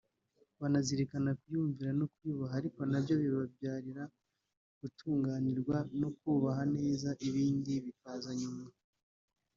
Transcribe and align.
banazirikana 0.59 1.29
kuyumvira 1.39 1.91
no 1.99 2.05
kuyubaha 2.13 2.53
ariko 2.61 2.79
nabyo 2.91 3.15
bibabyarira 3.21 4.03
gutunganirwa 4.79 5.77
no 6.01 6.09
kubaho 6.19 6.63
neza 6.77 7.09
ibindi 7.27 7.73
bikaza 7.85 8.31
nyuma 8.41 8.63